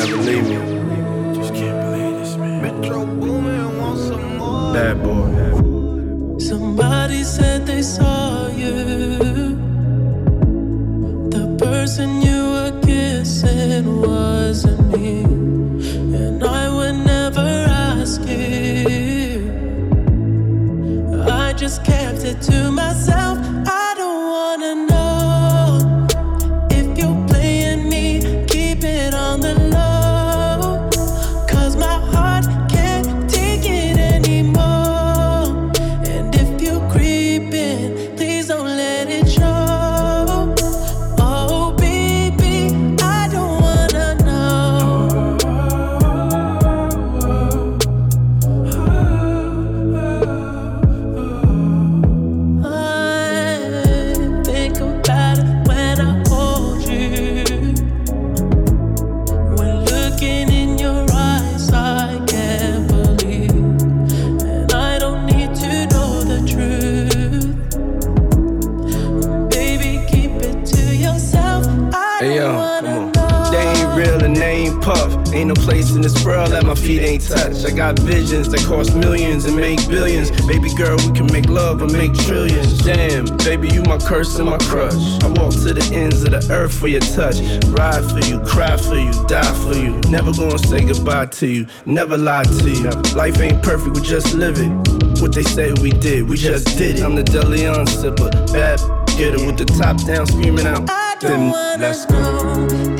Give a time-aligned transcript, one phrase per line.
[0.00, 1.34] never leave me.
[1.34, 2.62] Just can't believe this, man.
[2.62, 4.72] Metro Boomin want some more.
[4.72, 6.38] Bad boy.
[6.38, 8.74] Somebody said they saw you.
[11.36, 15.24] The person you were kissing wasn't me.
[16.22, 17.48] And I would never
[17.90, 19.50] ask you.
[21.28, 23.29] I just kept it to myself.
[77.64, 80.30] I got visions that cost millions and make billions.
[80.46, 82.78] Baby girl, we can make love and make trillions.
[82.78, 84.94] Damn, baby, you my curse and my crush.
[85.22, 87.40] I walk to the ends of the earth for your touch.
[87.68, 90.00] Ride for you, cry for you, die for you.
[90.10, 92.90] Never gonna say goodbye to you, never lie to you.
[93.14, 94.70] Life ain't perfect, we just live it.
[95.20, 97.02] What they say we did, we just did it.
[97.02, 98.78] I'm the Deleon sipper, bad
[99.18, 100.88] getter with the top down, screaming out.
[100.88, 102.99] I Then don't wanna let's go.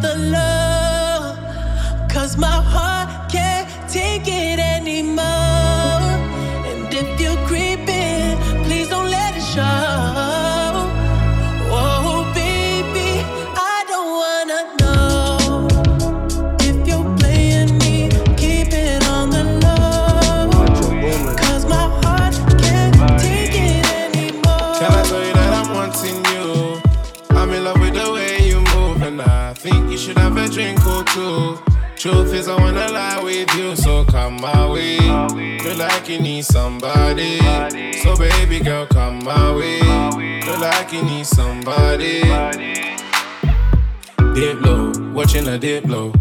[0.00, 1.36] The low.
[2.08, 5.39] Cause my heart can't take it anymore.
[32.00, 34.96] Truth is, I wanna lie with you, so come my way.
[35.58, 37.36] Feel like you need somebody,
[37.98, 39.80] so baby girl, come my way.
[40.40, 42.22] Feel like you need somebody.
[44.32, 46.14] Dip low, watching a dip low.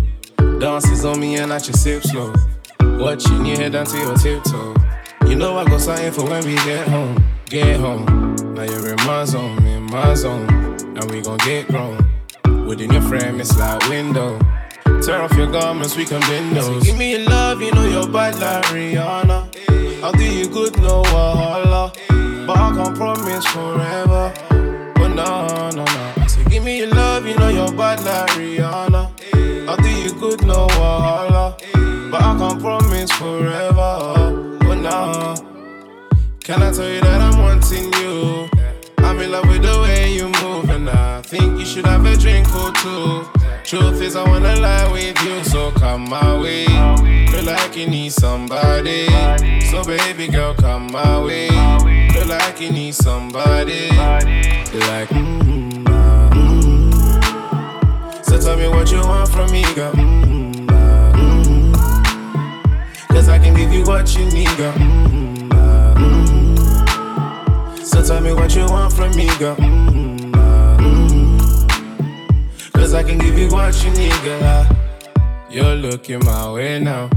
[0.59, 2.34] Dances on me and I just sip slow.
[2.81, 4.75] Watching your head down to your tiptoe.
[5.28, 7.23] You know I go sign for when we get home.
[7.45, 8.35] Get home.
[8.53, 10.50] Now you're in my zone, in my zone.
[10.97, 12.06] And we gon' get grown.
[12.68, 14.38] Within your frame, it's like window.
[15.01, 16.83] Tear off your garments, we can bend those.
[16.83, 20.03] Give me your love, you know you're bad like Rihanna.
[20.03, 21.93] I'll do you good, no wahala.
[22.45, 24.33] But I can't promise forever.
[24.95, 26.27] But no, no, no.
[26.27, 29.67] Say, give me your love, you know you're bad like Rihanna.
[29.69, 31.57] I'll do you good, no wahala.
[32.11, 33.79] But I can't promise forever.
[33.79, 35.35] Oh, but no.
[36.41, 38.49] Can I tell you that I'm wanting you?
[38.97, 42.17] I'm in love with the way you move, and I think you should have a
[42.17, 43.38] drink or two.
[43.69, 46.66] Truth is, I wanna lie with you, so come my way.
[47.27, 49.06] Feel like you need somebody,
[49.69, 51.50] so baby girl, come my way.
[52.10, 55.83] Feel like you need somebody, like mm
[56.33, 58.25] mm.
[58.25, 59.94] So tell me what you want from me, girl.
[59.94, 60.65] mm
[61.13, 61.74] mm.
[63.10, 64.74] Cause I can give you what you need, girl.
[64.74, 65.48] mm
[65.95, 67.86] mm.
[67.86, 69.56] so tell me what you want from me, girl.
[69.57, 69.99] Mm-hmm.
[72.89, 74.68] Cause I can give you what you need, girl.
[75.51, 77.07] You're looking my way now.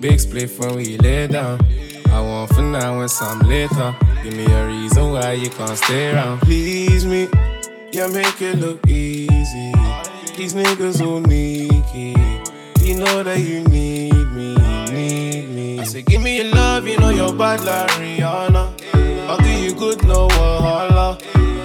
[0.00, 1.60] Big split when we lay down.
[2.08, 3.94] I want for now and some later.
[4.22, 6.40] Give me a reason why you can't stay around.
[6.40, 7.28] Please me,
[7.92, 9.74] you make it look easy.
[10.34, 12.16] These niggas all sneaky.
[12.80, 14.54] You know that you need me,
[14.90, 15.78] need me.
[15.78, 19.28] I say, give me your love, you know you're bad like Rihanna.
[19.28, 21.20] I'll do you good, no wahala.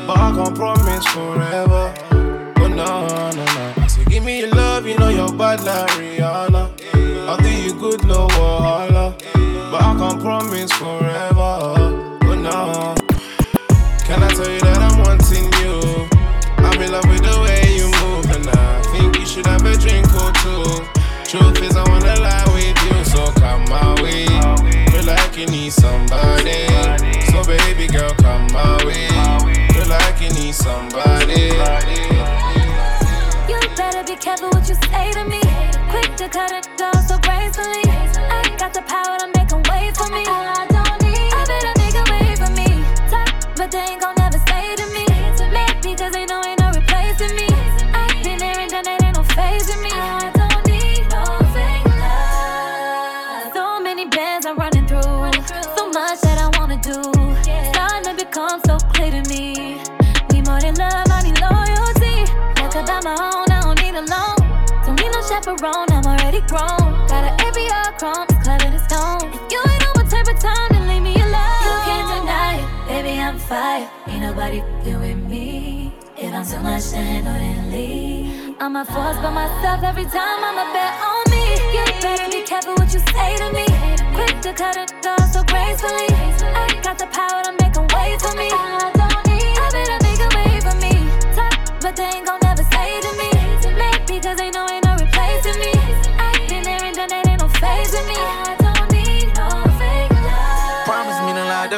[0.05, 2.10] But I can't promise forever.
[2.75, 3.87] No, no, no.
[3.87, 6.71] Say, give me your love, you know you're bad like Rihanna.
[7.27, 9.13] I'll do you good, no wahala.
[9.71, 11.10] But I can't promise forever.
[66.51, 66.83] Grown.
[67.07, 69.23] Got an ABR chrome, it's clever than stone.
[69.31, 71.63] If you ain't on my type of time, then leave me alone.
[71.67, 73.87] You can't deny it, baby, I'm fire.
[74.07, 75.93] Ain't nobody f***ing with me.
[76.17, 78.55] If I'm too much to handle, then leave.
[78.59, 81.43] I'm a force by myself every time I'm a bet on me.
[81.75, 83.65] You better be careful what you say to me.
[84.13, 86.09] Quick to cut it off so gracefully.
[86.61, 88.49] I got the power to make them wait for me.
[88.51, 89.55] I don't need.
[89.63, 90.93] I better make a way for me.
[91.33, 92.40] Top, but they ain't gon'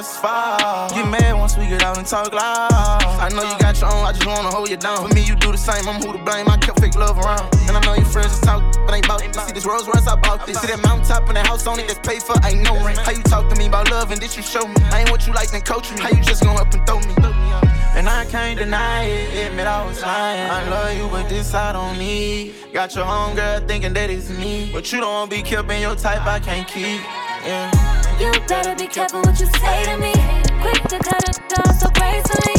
[0.07, 0.89] far.
[0.89, 2.71] Get mad once we get out and talk loud.
[2.71, 5.07] I know you got your own, I just wanna hold you down.
[5.07, 6.47] For me, you do the same, I'm who to blame.
[6.50, 7.53] I kept fake love around.
[7.67, 9.35] And I know your friends just talk, but ain't about it.
[9.35, 10.59] See this Rolls Royce, I bought this.
[10.59, 13.00] See that mountain top and that house on it that's paid for, ain't no rent.
[13.00, 14.75] How you talk to me about love and this you show me?
[14.91, 16.00] I ain't what you like, then coach me.
[16.00, 17.13] How you just gon' up and throw me?
[17.95, 20.50] And I can't deny it, admit I was lying.
[20.50, 22.55] I love you, but this I don't need.
[22.73, 24.71] Got your home girl thinking that it's me.
[24.73, 27.01] But you don't be kept in your type, I can't keep.
[27.45, 27.69] Yeah.
[28.19, 30.13] You better be careful what you say to me.
[30.61, 32.52] Quick to cut it off so gracefully.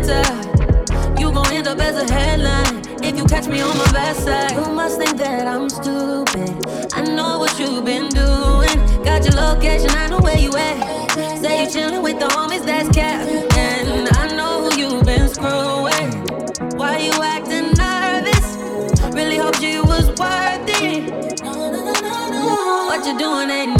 [0.00, 1.18] Satire.
[1.18, 4.52] You gon' end up as a headline if you catch me on my bad side.
[4.52, 6.50] You must think that I'm stupid.
[6.94, 8.76] I know what you've been doing.
[9.04, 11.10] Got your location, I know where you at.
[11.40, 13.26] Say you chillin' with the homies, that's cap.
[13.56, 16.10] And I know who you've been screwing.
[16.78, 18.46] Why you acting nervous?
[19.14, 21.42] Really hoped you was worth it.
[22.88, 23.78] What you doing ain't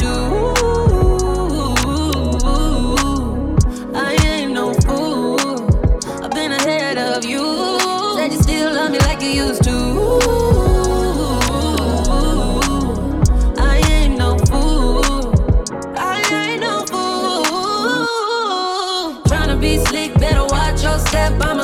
[21.27, 21.43] step.
[21.43, 21.63] I'ma.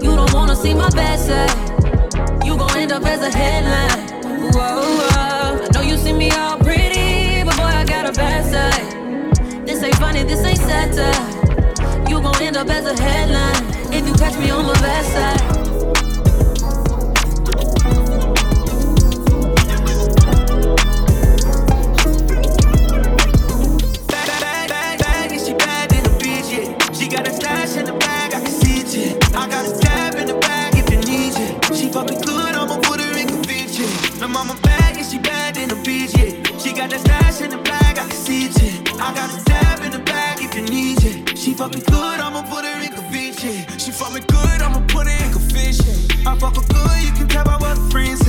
[0.00, 2.44] You don't wanna see my bad side.
[2.44, 4.52] You gon' end up as a headline.
[4.52, 5.64] Whoa, whoa.
[5.64, 9.66] I know you see me all pretty, but boy, I got a bad side.
[9.66, 12.08] This ain't funny, this ain't satire.
[12.08, 15.61] You gon' end up as a headline if you catch me on my bad side.
[41.62, 43.76] Fuck me good, I'm a Puerto Rican bitch, yeah.
[43.76, 46.30] She fuck me good, I'm a Puerto Rican fish, yeah.
[46.30, 48.21] I fuck her good, you can tell by what her friends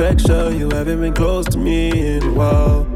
[0.00, 2.86] want more than affection, you haven't been close to me in a while.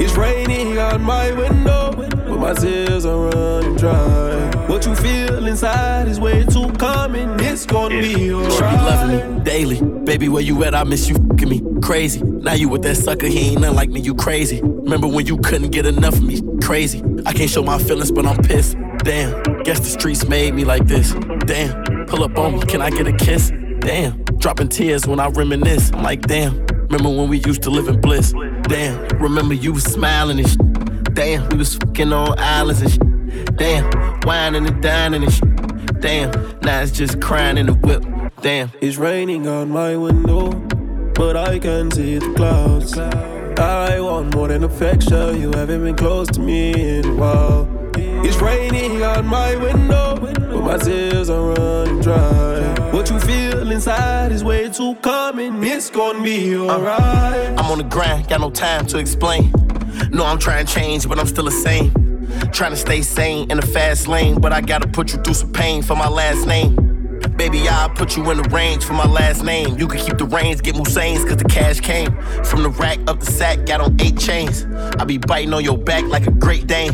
[0.00, 4.50] It's raining out my window, but my tears are running dry.
[4.66, 8.74] What you feel inside is way too common, it's gonna be Sure, you alright.
[8.74, 9.82] loving me daily.
[10.04, 10.74] Baby, where you at?
[10.74, 12.22] I miss you fucking me crazy.
[12.22, 14.60] Now you with that sucker, he ain't nothing like me, you crazy.
[14.62, 16.40] Remember when you couldn't get enough of me?
[16.62, 17.02] Crazy.
[17.26, 18.76] I can't show my feelings, but I'm pissed.
[18.98, 21.12] Damn, guess the streets made me like this.
[21.46, 23.52] Damn, pull up on me, can I get a kiss?
[23.80, 25.92] Damn, dropping tears when I reminisce.
[25.92, 28.32] I'm like, damn, remember when we used to live in bliss?
[28.62, 31.14] Damn, remember you was smiling and shit.
[31.14, 33.56] Damn, we was fucking on islands and shit.
[33.56, 33.84] Damn,
[34.20, 36.00] whining and dining and shit.
[36.00, 36.30] Damn,
[36.60, 38.04] now it's just crying in the whip.
[38.40, 38.70] Damn.
[38.80, 40.52] It's raining on my window,
[41.14, 42.96] but I can see the clouds.
[42.96, 47.68] I want more than affection, you haven't been close to me in a while.
[47.96, 50.07] It's raining on my window,
[50.68, 52.90] my tears are running dry.
[52.90, 57.58] What you feel inside is way too common, it's gonna be alright.
[57.58, 59.50] I'm on the grind, got no time to explain.
[60.10, 61.90] No, I'm trying to change, but I'm still the same.
[62.52, 65.52] Trying to stay sane in a fast lane, but I gotta put you through some
[65.52, 66.76] pain for my last name.
[67.38, 69.78] Baby, I'll put you in the range for my last name.
[69.78, 72.12] You can keep the reins, get Musains, cause the cash came.
[72.44, 74.66] From the rack up the sack, got on eight chains.
[74.98, 76.92] I be biting on your back like a great Dane.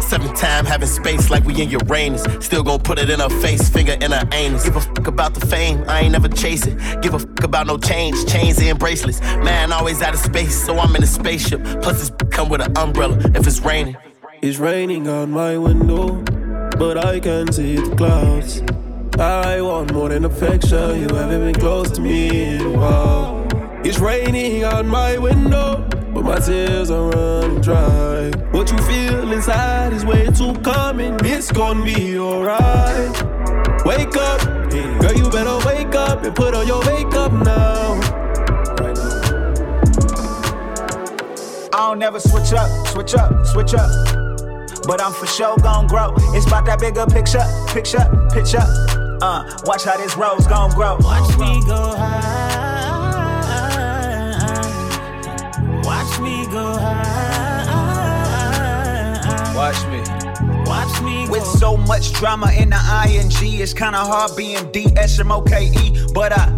[0.00, 2.24] Seven time having space like we in Uranus.
[2.44, 4.64] Still gon' put it in her face, finger in her anus.
[4.64, 6.78] Give a fuck about the fame, I ain't never chase it.
[7.02, 9.20] Give a fuck about no change, chains and bracelets.
[9.20, 11.62] Man, always out of space, so I'm in a spaceship.
[11.82, 13.96] Plus, this come with an umbrella if it's raining.
[14.40, 16.22] It's raining on my window,
[16.78, 18.62] but I can see the clouds.
[19.18, 23.46] I want more than affection, you haven't been close to me in a while.
[23.84, 25.88] It's raining on my window,
[26.22, 28.30] but my tears are running dry.
[28.50, 33.12] What you feel inside is way too common, it's gonna be alright.
[33.84, 34.40] Wake up,
[35.00, 37.94] girl, you better wake up and put on your makeup now.
[37.94, 38.98] Now.
[41.72, 43.90] I don't never switch up, switch up, switch up.
[44.86, 46.14] But I'm for sure gon' grow.
[46.34, 48.64] It's about that bigger picture, picture, picture.
[49.20, 50.96] Uh, watch how this rose gon' grow.
[51.00, 52.47] Watch me go high.
[56.50, 57.28] Go high.
[59.54, 60.00] Watch me.
[60.64, 64.86] Watch me go With so much drama in the ing, it's kinda hard being D
[64.96, 66.06] S M O K E.
[66.12, 66.48] But I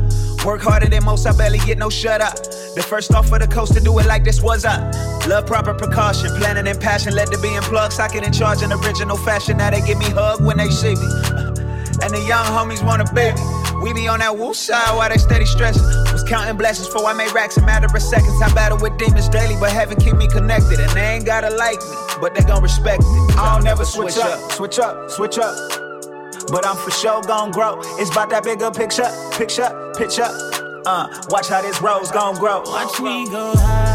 [0.45, 2.35] work harder than most, I barely get no shut up.
[2.75, 4.79] The first off of the coast to do it like this was I.
[5.27, 9.17] Love proper precaution, planning and passion led to being plugged, socket in charge in original
[9.17, 9.57] fashion.
[9.57, 11.07] Now they give me hug when they see me.
[11.35, 11.55] Uh,
[12.03, 13.41] and the young homies want a baby.
[13.81, 15.83] We be on that woo side while they steady stressing.
[16.13, 18.41] Was counting blessings before I made racks in matter of seconds.
[18.43, 20.81] I battle with demons daily, but heaven keep me connected.
[20.81, 23.19] And they ain't gotta like me, but they gon' respect me.
[23.39, 25.57] I don't never switch up, switch up, switch up.
[26.53, 27.81] But I'm for sure gon' grow.
[27.99, 30.29] It's about that bigger picture, picture, picture.
[30.85, 32.63] Uh, watch how this rose gon' grow.
[32.63, 33.90] Watch me go high.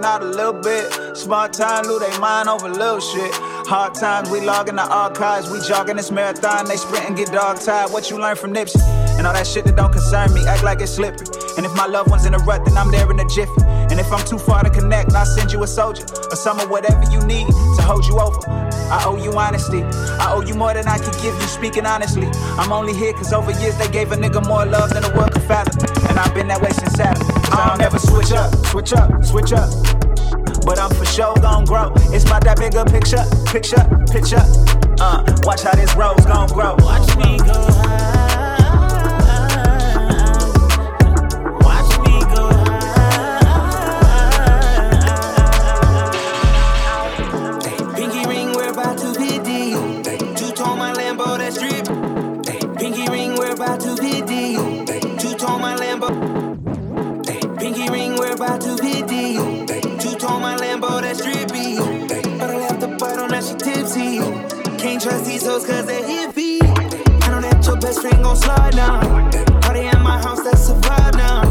[0.00, 1.16] Won't a little bit.
[1.16, 3.32] Smart time, lose they mind over little shit.
[3.66, 5.50] Hard times, we log in the archives.
[5.50, 7.90] We jogging this marathon, they sprint and get dog tired.
[7.92, 8.80] What you learn from Nipsey?
[9.18, 11.28] And all that shit that don't concern me, act like it's slipping.
[11.56, 13.62] And if my loved one's in a rut, then I'm there in a jiffy.
[13.64, 16.70] And if I'm too far to connect, I'll send you a soldier or some of
[16.70, 18.40] whatever you need to hold you over.
[18.48, 19.82] I owe you honesty.
[19.82, 22.28] I owe you more than I can give you, speaking honestly.
[22.58, 25.32] I'm only here cause over years they gave a nigga more love than the world
[25.32, 25.78] could fathom.
[26.08, 27.31] And I've been that way since Saturn.
[27.52, 29.70] I don't never switch up, switch up, switch up.
[30.64, 31.92] But I'm for sure gon' grow.
[32.14, 34.42] It's about that bigger picture, picture, picture.
[34.98, 36.76] Uh, watch how this rose gon' grow.
[36.78, 38.01] Watch me go high.
[65.02, 66.00] trust these hoes cause they
[66.36, 66.60] me.
[66.62, 69.00] I know that your best friend gon' slide now.
[69.60, 71.42] Party at my house, that's a vibe now.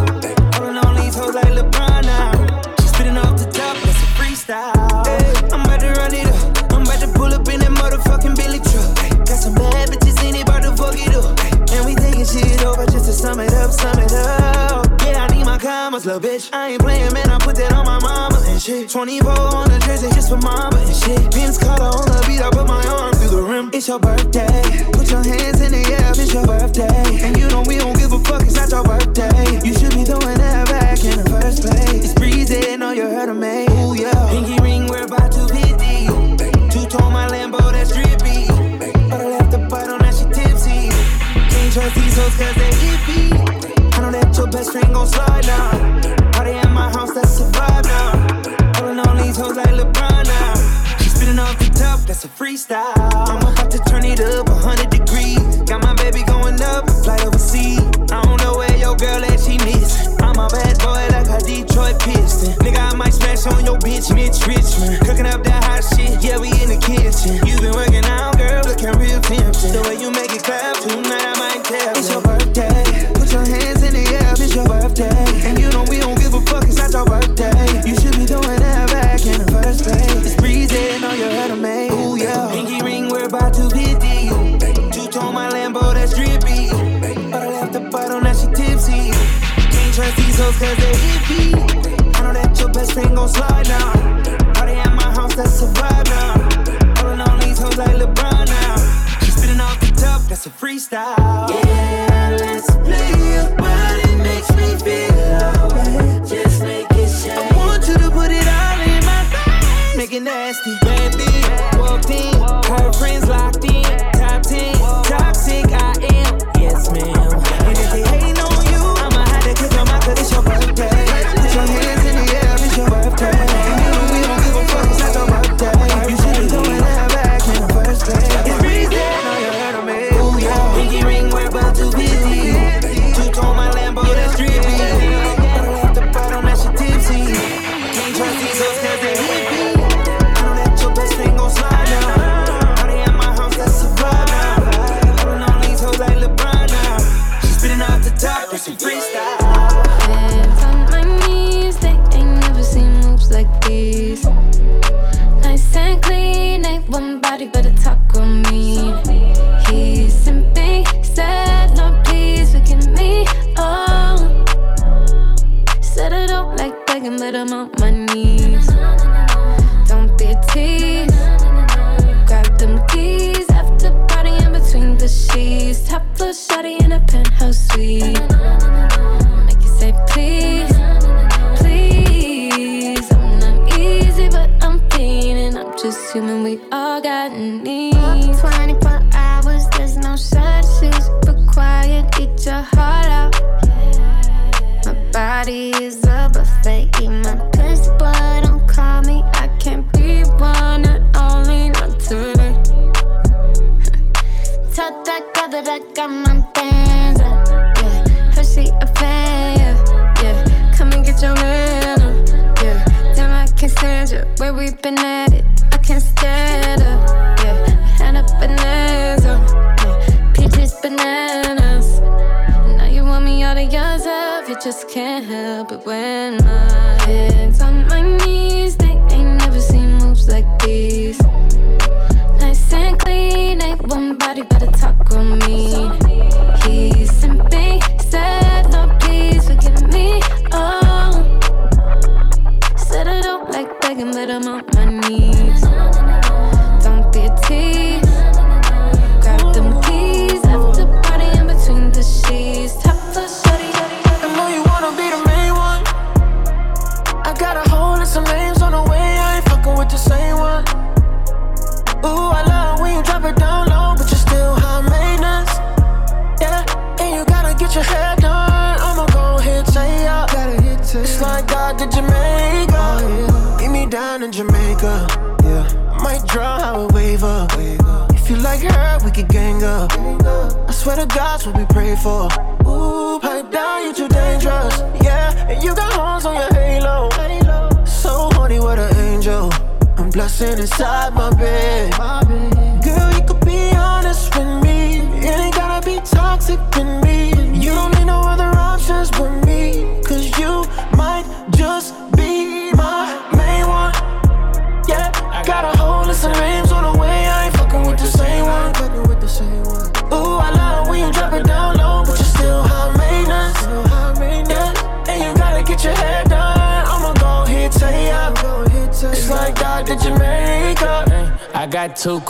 [0.55, 2.31] Rolling on these hoes like LeBron now.
[2.79, 4.71] Spitting off the top, that's a freestyle.
[5.03, 6.71] Hey, I'm about to run it up.
[6.71, 9.27] I'm about to pull up in that motherfucking Billy truck.
[9.27, 11.35] Got some bad bitches in it, about to fuck it up.
[11.75, 14.87] And we taking shit over just to sum it up, sum it up.
[15.03, 16.47] Yeah, I need my commas, little bitch.
[16.53, 17.29] I ain't playing, man.
[17.29, 18.87] I put that on my mama and shit.
[18.87, 21.19] 24 on the jersey just for mama and shit.
[21.35, 23.10] Pins color on the beat, I put my arm
[23.69, 24.85] it's your birthday.
[24.91, 26.11] Put your hands in the air.
[26.11, 26.60] It's your birthday.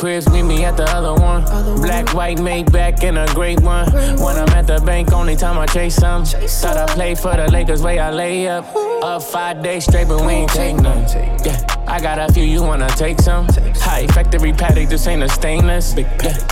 [0.01, 1.43] Cribs, meet me at the other one.
[1.79, 3.85] Black, white, made back in a great one.
[3.91, 6.25] When I'm at the bank, only time I chase some.
[6.25, 8.65] Thought I played for the Lakers, way I lay up.
[9.03, 11.05] Up five days straight, but we ain't take none.
[11.45, 11.71] Yeah.
[11.91, 13.47] I got a few, you wanna take some?
[13.75, 15.93] High factory Patek, this ain't a stainless.
[15.97, 16.05] Yeah,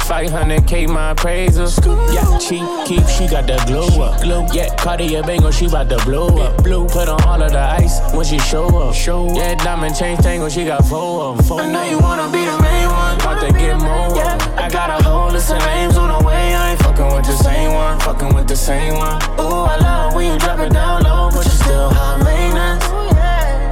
[0.09, 1.69] 500k my appraisal.
[2.13, 4.21] Yeah, cheap keep, she got the glow up.
[4.21, 4.47] Glow.
[4.51, 6.61] Yeah, Cartier bangle, she bout to blow up.
[6.61, 8.93] Blue, put on all of the ice when she show up.
[8.93, 11.45] Show yeah, diamond chain tangle, she got four of them.
[11.45, 11.61] Four.
[11.61, 14.17] I know you wanna be the main one, about to get more.
[14.57, 17.37] I got a whole list of names on the way, I ain't fucking with the
[17.37, 19.21] same one, fucking with the same one.
[19.39, 22.85] Ooh, I love when you drop it down low, but you still high maintenance.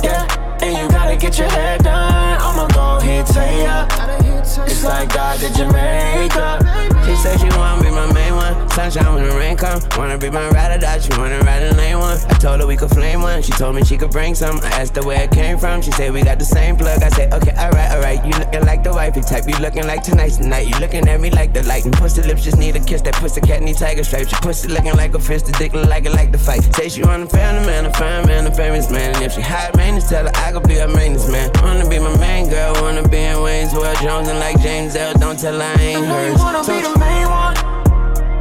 [0.03, 0.25] Yeah,
[0.61, 2.37] and you gotta get your hair done.
[2.41, 4.26] I'ma go ahead, take ya.
[4.65, 7.03] It's like God did Jamaica.
[7.05, 8.69] She said she wanna be my main one.
[8.69, 9.81] Sunshine when the rain come.
[9.97, 10.99] Wanna be my ride or die.
[10.99, 12.17] She wanna ride a lane one.
[12.29, 13.41] I told her we could flame one.
[13.41, 14.59] She told me she could bring some.
[14.61, 15.81] I asked her where it came from.
[15.81, 17.01] She said we got the same plug.
[17.03, 18.25] I said okay, alright, alright.
[18.25, 19.47] You looking like the wifey type.
[19.47, 20.67] You looking like tonight's night?
[20.67, 21.85] You looking at me like the light.
[21.85, 23.01] And pussy lips just need a kiss.
[23.01, 24.31] That pussy cat need tiger stripes.
[24.31, 25.45] Your pussy looking like a fist.
[25.45, 26.63] The dick look like it like the fight.
[26.75, 29.15] Say she want a family man, a fine man, a famous man.
[29.15, 31.51] And if she hot maintenance, tell her I could be her maintenance man.
[31.61, 32.73] Wanna be my main girl.
[32.81, 35.13] Wanna be in Wayne's World Jones and like James L.
[35.13, 36.37] Don't tell I ain't hers.
[36.37, 37.55] You wanna be the main one?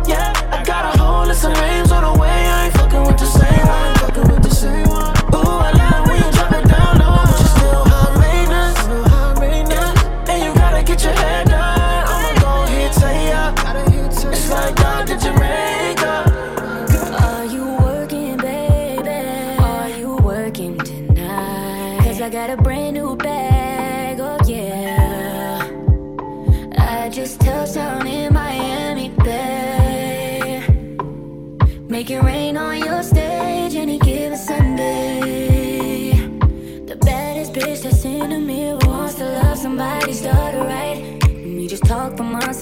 [0.07, 2.29] Yeah, I got a whole list of names on the way.
[2.29, 3.95] I ain't fucking with the same one.
[3.97, 4.86] Fucking with the same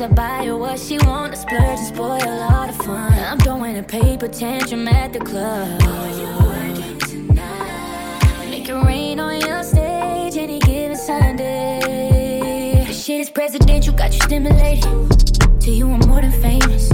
[0.05, 3.11] I buy her what she want to splurge and spoil all the fun.
[3.15, 5.81] I'm throwing a paper tantrum at the club.
[7.01, 12.85] tonight Make it rain on your stage any given Sunday.
[12.87, 14.83] This shit is presidential, got you stimulated.
[15.63, 16.91] To you, I'm more than famous.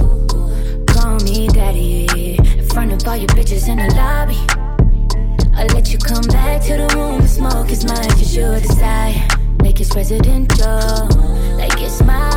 [0.93, 2.37] Call me daddy.
[2.37, 4.39] In front of all your bitches in the lobby.
[5.53, 9.27] I'll let you come back to the room and smoke as much as you desire.
[9.59, 11.09] Like it's residential,
[11.57, 12.30] like it's my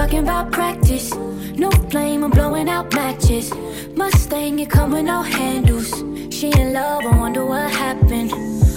[0.00, 1.14] talking about practice.
[1.58, 3.52] No flame, I'm blowing out matches.
[3.94, 5.90] Mustang, you come with no handles.
[6.34, 8.32] She in love, I wonder what happened.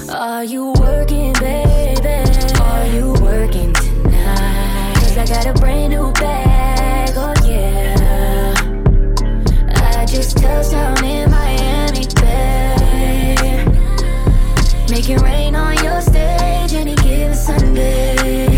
[0.10, 2.18] Are you working, baby?
[2.60, 4.96] Are you working tonight?
[4.96, 8.54] Cause I got a brand new bag, oh yeah.
[10.00, 13.68] I just touched down in Miami, babe.
[14.90, 18.53] Make it rain on your stage any given Sunday.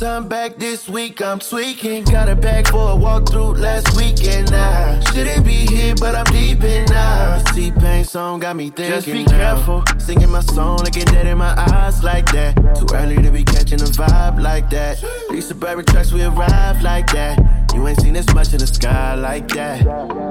[0.00, 2.04] Fourth time back this week, I'm tweaking.
[2.04, 4.50] Got a bag for a walkthrough last weekend.
[4.50, 7.42] I shouldn't be here, but I'm deep in now.
[7.52, 8.94] T-Pain song got me thinking.
[8.94, 12.54] Just be careful, singing my song, looking dead in my eyes like that.
[12.76, 15.04] Too early to be catching a vibe like that.
[15.30, 17.70] These suburban trucks, we arrive like that.
[17.74, 19.84] You ain't seen this much in the sky like that.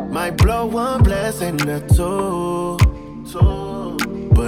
[0.10, 2.78] Might blow one blessing or two.
[3.32, 3.69] two.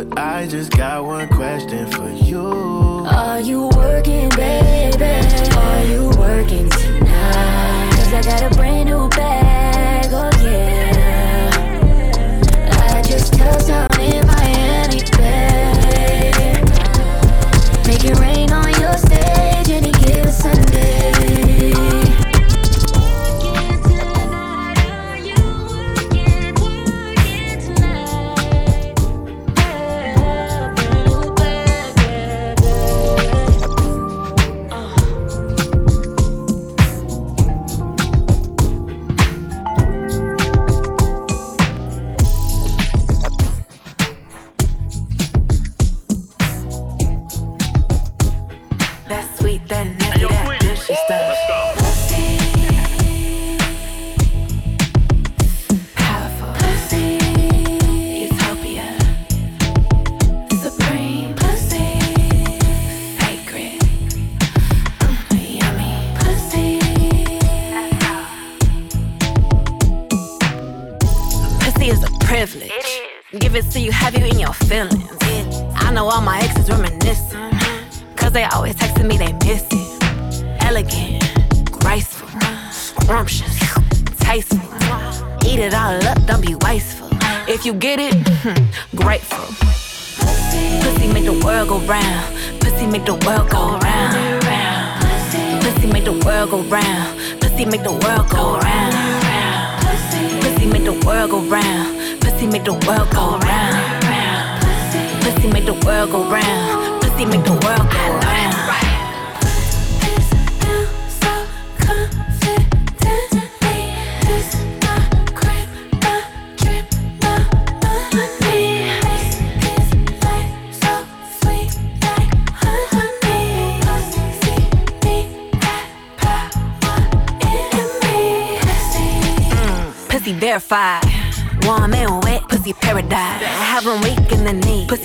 [0.01, 2.41] But I just got one question for you.
[2.41, 5.03] Are you working, baby?
[5.55, 7.91] Are you working tonight?
[7.91, 11.51] Cause I got a brand new bag, oh yeah.
[12.95, 16.65] I just touched down in Miami, babe.
[17.85, 19.69] Make it rain on your stage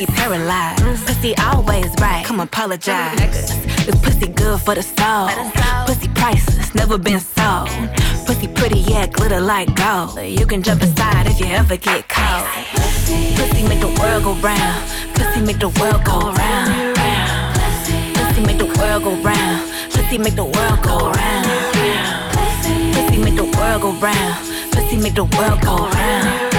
[0.07, 1.07] pussy paralyzed.
[1.07, 3.17] Pussy always right, come apologize.
[3.85, 5.29] This pussy good for the soul.
[5.87, 7.69] Pussy priceless, never been sold.
[8.27, 10.19] Pussy pretty, yeah, glitter like gold.
[10.21, 12.47] You can jump aside if you ever get cold.
[13.37, 14.91] Pussy make the world go round.
[15.15, 16.97] Pussy make the world go round.
[18.17, 19.73] Pussy make the world go round.
[19.93, 21.47] Pussy make the world go round.
[22.95, 24.37] Pussy make the world go round.
[24.73, 26.53] Pussy make the world go round.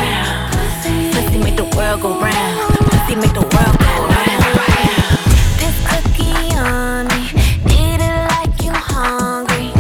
[1.14, 2.77] Pussy make the world go round.
[3.08, 4.44] Pussy make the world go round.
[5.62, 7.32] This cookie on me,
[7.72, 9.72] eat it like you hungry.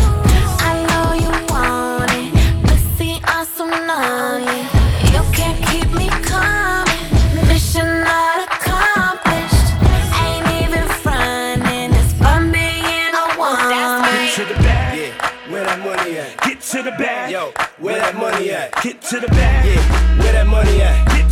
[0.63, 2.32] I know you want it,
[2.63, 4.63] pussy awesome on you.
[5.12, 7.48] You can't keep me coming.
[7.50, 9.76] Mission not accomplished.
[10.24, 11.92] Ain't even frontin'.
[12.00, 14.08] It's fun being a woman.
[14.08, 14.98] Get to the bag.
[15.00, 16.42] Yeah, where that money at?
[16.44, 17.32] Get to the bag.
[17.32, 18.72] Yo, where that money at?
[18.82, 19.66] Get to the bag.
[19.66, 21.08] Yeah, where that money at?
[21.10, 21.30] Get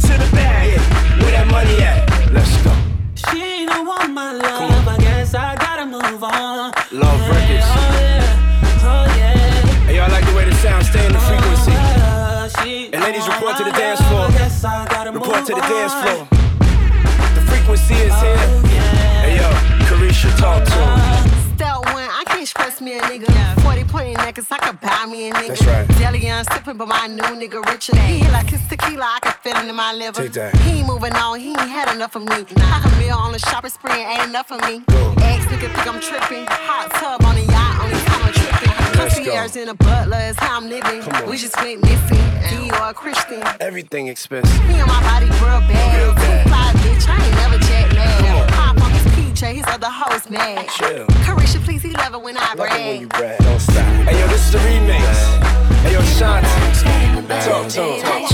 [1.56, 2.04] money at?
[2.36, 2.74] Let's go.
[3.16, 4.88] She don't want my love.
[4.88, 6.74] I guess I gotta move on.
[6.92, 7.68] Love records.
[7.72, 9.88] Oh yeah, oh yeah.
[9.88, 11.72] Hey, y'all like the way the sound stay in the frequency.
[11.72, 14.26] Uh, And ladies, report to the my dance floor.
[14.28, 16.20] I guess I gotta Report move to the dance floor.
[17.38, 18.36] The frequency is here.
[18.38, 19.24] Oh, yeah.
[19.24, 19.48] Hey yo,
[19.88, 21.56] Carisha, talk to him.
[21.56, 23.32] Step one, I can't stress me a nigga.
[23.32, 23.55] 40
[24.36, 25.48] necklace, I could buy me a nigga.
[25.48, 25.88] That's right.
[25.88, 27.96] Deleon sipping, but my new nigga richer.
[27.96, 30.24] He hit like his tequila, I can feel it in my liver.
[30.24, 30.56] Take that.
[30.58, 32.28] He ain't moving on, he ain't had enough of me.
[32.36, 34.84] Like a meal on the shopping spree, ain't enough of me.
[35.24, 36.46] Ex nigga think I'm tripping.
[36.48, 38.72] Hot tub on a yacht, only time I'm tripping.
[38.96, 41.00] Concierge in a butler is how I'm living.
[41.30, 42.24] We just went missing.
[42.50, 43.44] D or a Christian.
[43.60, 44.54] Everything expensive.
[44.68, 46.02] He on my body real bad.
[46.02, 46.48] Real bad.
[46.48, 47.08] Fly, bitch.
[47.08, 47.65] I ain't never
[49.54, 50.68] his other host mad.
[50.70, 51.06] Chill.
[51.26, 53.38] Carisha, please, he love it when I Love it when you brag.
[53.38, 53.40] brag.
[53.40, 53.76] Don't stop.
[54.08, 55.02] Hey yo, this is the remix.
[55.84, 57.46] Hey yo, Shanti.
[57.46, 57.82] Talk to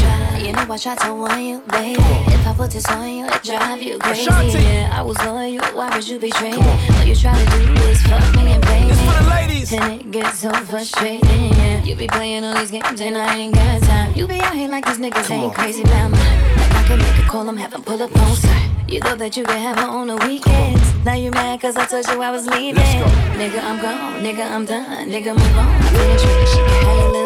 [0.01, 0.30] him.
[0.53, 2.01] Oh, I you know I try to warn you, baby.
[2.27, 4.59] If I put this on you, it drive you crazy.
[4.59, 6.57] Yeah, I was loyal, why would you betray me?
[6.57, 9.29] All you try to do is fuck me and play This for the me.
[9.29, 9.71] ladies.
[9.73, 11.83] And it gets so frustrating, yeah.
[11.83, 14.13] You be playing all these games and I ain't got time.
[14.13, 15.51] You be out here like these niggas ain't on.
[15.51, 16.17] crazy about me.
[16.17, 18.69] Like I can make a call, I'm having pull up on site.
[18.89, 21.05] You thought that you could have her on the weekends.
[21.05, 22.83] Now you mad cause I told you I was leaving.
[23.39, 24.21] Nigga, I'm gone.
[24.21, 25.07] Nigga, I'm done.
[25.09, 25.67] Nigga, move on.
[25.67, 27.20] I'm finished with shit.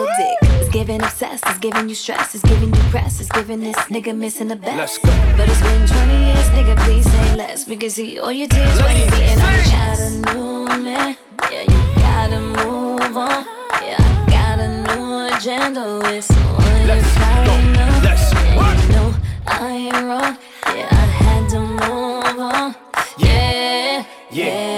[0.75, 1.45] Giving obsessed.
[1.47, 2.35] It's giving you stress.
[2.35, 3.21] It's giving you press.
[3.21, 4.75] It's giving this nigga missing the best.
[4.77, 5.09] Let's go.
[5.37, 6.75] But it's been 20 years, nigga.
[6.83, 7.65] Please say less.
[7.65, 9.37] We can see all your tears when you see it.
[9.39, 11.17] I got a new man.
[11.49, 13.45] Yeah, you gotta move on.
[13.87, 17.23] Yeah, I got a new agenda with someone Let's go.
[17.23, 18.03] probably.
[18.07, 18.25] Let's
[18.59, 18.77] rock.
[18.83, 19.15] you know
[19.47, 20.37] I ain't wrong.
[20.75, 22.75] Yeah, I had to move on.
[23.17, 24.74] Yeah, yeah,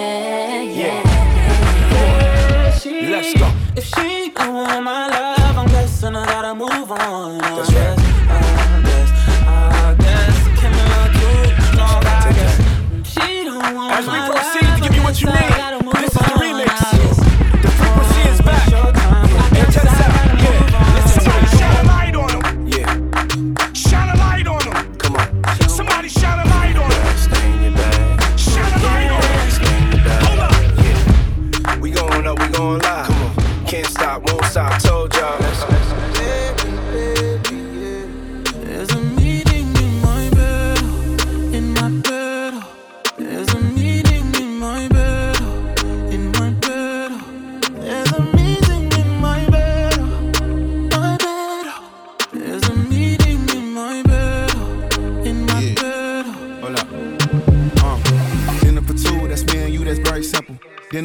[7.14, 7.42] on.
[7.42, 7.98] I That's right.
[7.98, 9.10] guess, I guess,
[9.48, 10.36] I guess.
[10.60, 11.30] Can I do
[11.78, 12.04] long?
[12.06, 12.56] I guess.
[13.14, 15.57] She don't want As we proceed to give you what you I guess I need,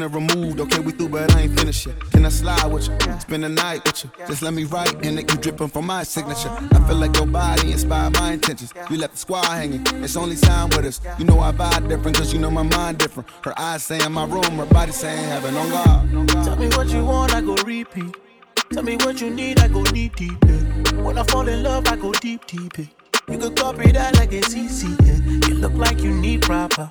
[0.03, 2.01] Dinner removed, okay, we through, but I ain't finished yet.
[2.11, 3.21] Can I slide with you?
[3.21, 4.11] Spend the night with you.
[4.27, 6.49] Just let me write, and it you dripping from my signature.
[6.49, 8.75] I feel like your body inspired my intentions.
[8.91, 11.01] You left the squad hanging, it's only time with us.
[11.21, 13.29] You know I vibe different, cause you know my mind different.
[13.45, 16.29] Her eyes saying my room, her body saying heaven on God.
[16.45, 18.17] Tell me what you want, I go repeat.
[18.73, 20.33] Tell me what you need, I go deep, deep.
[20.47, 21.03] Yeah.
[21.03, 22.77] When I fall in love, I go deep, deep.
[22.77, 22.87] Yeah.
[23.31, 24.97] You could copy that like it's easy.
[25.05, 25.49] Yeah.
[25.49, 26.91] You look like you need proper.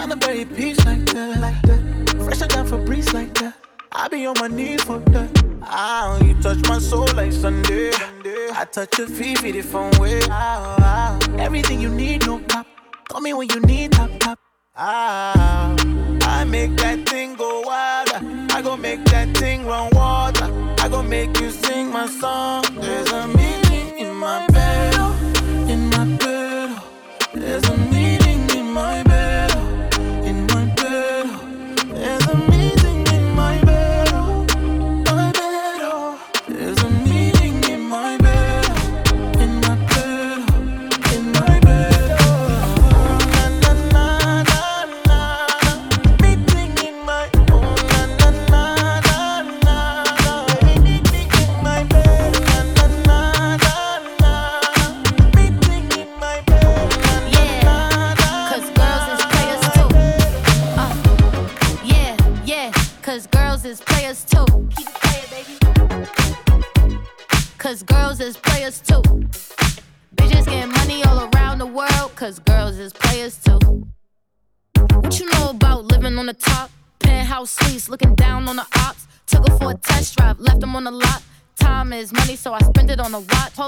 [0.00, 0.08] that?
[0.08, 2.10] Down the berry peach like that, like that.
[2.24, 3.54] Fresh Fresher than Febreze like that.
[3.92, 5.44] I be on my knees for that.
[5.62, 7.90] Ah, you touch my soul like Sunday.
[8.52, 10.20] I touch your feet, feet from way.
[10.30, 11.18] Ah, ah.
[11.38, 12.66] Everything you need, no pop.
[13.08, 14.38] Call me when you need top top.
[14.76, 15.74] Ah,
[16.22, 18.20] I make that thing go wilder.
[18.52, 20.48] I go make that thing run water.
[20.78, 22.64] I go make you sing my song.
[22.80, 23.69] There's a meeting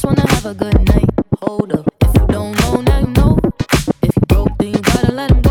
[0.00, 1.10] Just wanna have a good night.
[1.42, 3.38] Hold up, if you don't know, now you know.
[4.00, 5.49] If you broke, then you gotta let him go.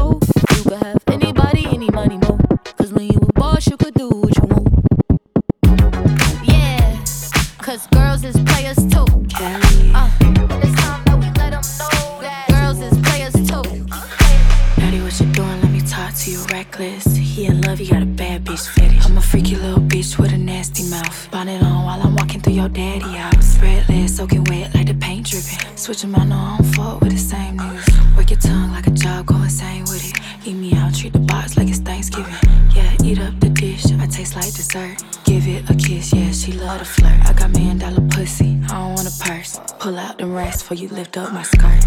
[40.80, 41.84] You lift up my skirt.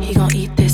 [0.00, 0.71] He gon' eat this,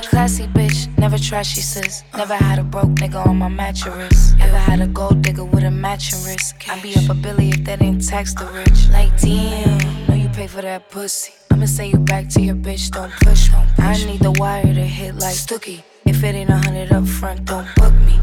[0.00, 2.02] a classy bitch, never trashy sis.
[2.16, 4.34] Never had a broke nigga on my mattress.
[4.40, 6.54] Ever had a gold digger with a matching wrist.
[6.68, 8.88] I be up a billy if that ain't tax the rich.
[8.90, 11.32] Like damn, know you pay for that pussy.
[11.50, 13.58] I'ma send you back to your bitch, don't push me.
[13.78, 15.82] I need the wire to hit like Stookie.
[16.06, 18.16] If it ain't a hundred up front, don't book me.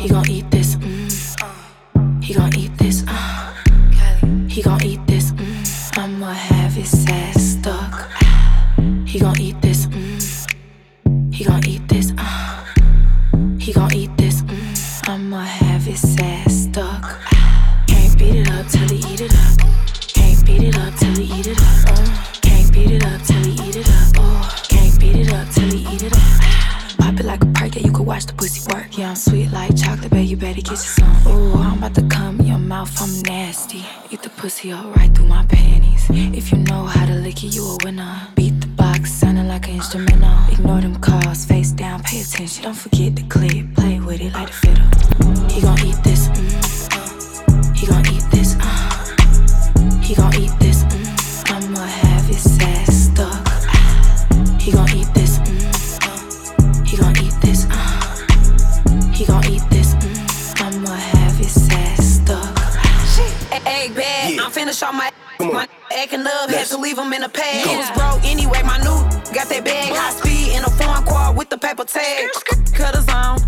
[0.00, 2.22] He gon' eat this, mm.
[2.22, 3.54] He gon' eat this, uh.
[4.48, 5.03] He gon' eat
[30.44, 31.26] better get you some.
[31.26, 33.82] Ooh, I'm about to come in your mouth, I'm nasty.
[34.10, 36.04] Eat the pussy up right through my panties.
[36.10, 38.14] If you know how to lick it, you a winner.
[38.34, 40.36] Beat the box, sounding like an instrumental.
[40.52, 42.64] Ignore them calls, face down, pay attention.
[42.64, 42.93] Don't forget
[66.04, 67.66] acting up, had to leave him in a pad.
[67.66, 69.00] He was broke anyway, my new
[69.32, 72.28] got that bag, high speed in a foreign car with the paper tag.
[72.74, 73.40] Cut his on,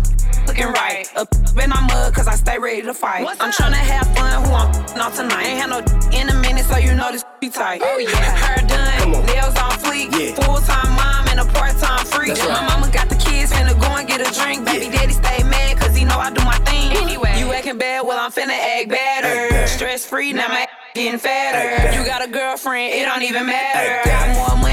[0.47, 1.05] looking right.
[1.15, 1.29] Up
[1.61, 3.27] in my mud, cause I stay ready to fight.
[3.39, 5.45] I'm tryna have fun, who I'm not tonight.
[5.45, 5.79] Ain't had no
[6.17, 7.81] in a minute, so you know this be tight.
[7.83, 10.09] Oh yeah, hair done, nails on fleek.
[10.41, 12.29] Full time mom and a part time freak.
[12.29, 12.61] That's right.
[12.65, 14.65] My mama got the kids, finna go and get a drink.
[14.65, 16.97] Baby daddy stay mad, cause he know I do my thing.
[16.97, 19.67] Anyway, you acting bad, well I'm finna act better.
[19.67, 20.66] Stress free, now my
[20.97, 21.95] getting fatter.
[21.95, 24.09] You got a girlfriend, it don't even matter.
[24.09, 24.66] Got more money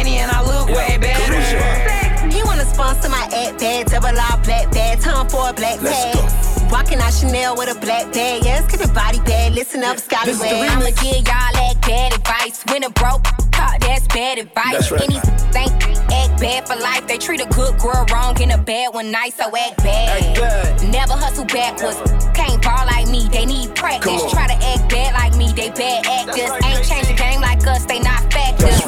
[3.05, 6.71] wanna my ad bag, double R black bag, time for a black tag.
[6.71, 10.33] Walking out Chanel with a black bag, let's get the body bag, listen up, Scotty
[10.33, 10.71] This the Wag.
[10.71, 12.65] I'ma give y'all that bad advice.
[12.71, 14.73] When a broke caught, that's bad advice.
[14.73, 15.03] That's right.
[15.03, 17.07] And these act bad for life.
[17.07, 20.83] They treat a good girl wrong and a bad one nice, so act bad.
[20.91, 21.99] Never hustle backwards.
[22.35, 24.23] Can't ball like me, they need practice.
[24.33, 26.51] Try to act bad like me, they bad actors.
[26.65, 28.81] Ain't changed the game like us, they not factors.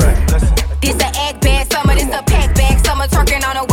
[0.81, 3.65] This a act bad summer, this a pack bag summer, twerking on a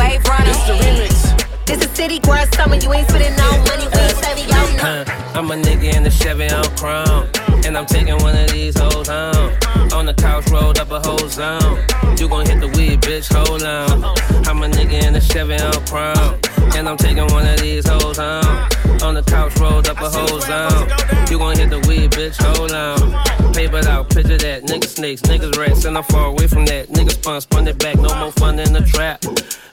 [1.74, 5.06] This a city girl summer, you ain't spending no money, we ain't saving your Huh,
[5.34, 7.28] I'm a nigga in the Chevy on chrome.
[7.66, 9.58] And I'm taking one of these hoes home.
[9.92, 11.80] On the couch, rolled up a whole zone.
[12.20, 14.04] You gon' hit the weed, bitch, hold on.
[14.48, 16.53] I'm a nigga in the Chevy on chrome.
[16.76, 18.68] And I'm taking one of these hoes home.
[19.04, 20.90] On the couch, rolled up a whole zone.
[21.30, 23.54] You gon' hit the weed, bitch, hold on.
[23.54, 24.64] Paper out, picture that.
[24.64, 26.90] Niggas snakes, niggas rats, and I'm far away from that.
[26.90, 29.24] Niggas spun, spun it back, no more fun in the trap.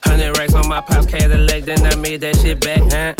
[0.05, 3.15] Hundred racks on my pops, Cadillac, then I made that shit back, huh?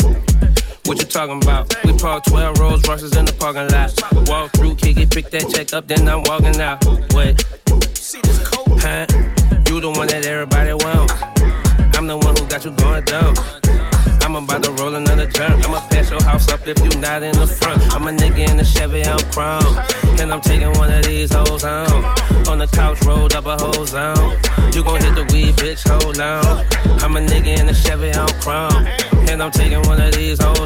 [0.85, 1.73] What you talking about?
[1.85, 4.29] We parked 12 Rolls Royces in the parking lot.
[4.29, 6.83] Walk through, kick it, pick that check up, then I'm walking out.
[7.13, 7.41] What?
[8.83, 9.05] Huh?
[9.67, 11.30] You the one that everybody want.
[12.01, 13.35] I'm the one who got you going down.
[14.25, 15.63] I'm about to roll another jump.
[15.63, 17.79] I'ma pass your house up if you not in the front.
[17.93, 19.77] I'm a nigga in the Chevy on chrome.
[20.19, 22.03] And I'm taking one of these hoes home.
[22.49, 24.33] On the couch, rolled up a whole zone.
[24.73, 26.65] You gon' hit the weed, bitch, hold on.
[27.03, 28.87] I'm a nigga in the Chevy on chrome.
[29.29, 30.60] And I'm taking one of these hoes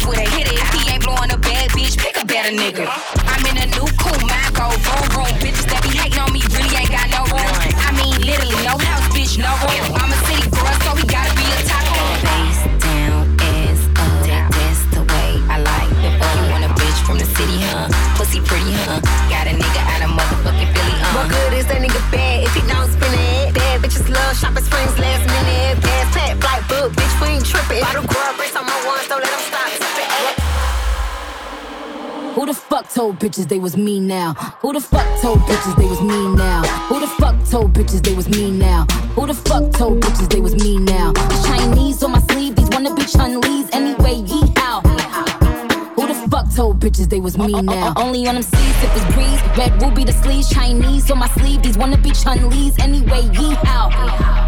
[0.00, 0.28] Twitter.
[0.30, 3.27] Hit it if he ain't blowing a bad bitch, pick a better nigga.
[32.98, 34.32] Told bitches they was me now?
[34.60, 36.62] Who the fuck told bitches they was me now?
[36.88, 38.86] Who the fuck told bitches they was me now?
[39.14, 41.12] Who the fuck told bitches they was me now?
[41.46, 44.80] Chinese on my sleeve, these wanna be Chun-Li's anyway, yee how?
[44.80, 47.92] Who the fuck told bitches they was me uh, uh, uh, now?
[47.96, 49.40] Only on them seas if it's breeze.
[49.56, 54.47] Red ruby the sleeves, Chinese on my sleeve, these wanna be Chun-Li's anyway, yee how?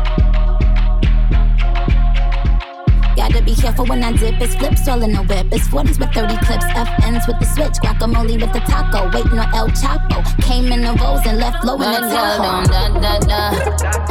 [3.31, 4.41] Gotta be careful when I dip.
[4.41, 5.47] It's flips all in the whip.
[5.53, 6.65] It's 40s with 30 clips.
[6.65, 7.79] FNs with the switch.
[7.79, 9.09] Guacamole with the taco.
[9.15, 10.21] Waiting on El Chapo.
[10.41, 12.67] Came in the rolls and left low in the Tahoe.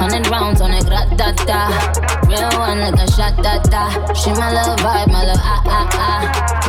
[0.01, 2.20] Hundred rounds on it, gra da da.
[2.31, 3.91] Real one like a shot da da.
[4.14, 6.22] She my love vibe, my love ah ah ah.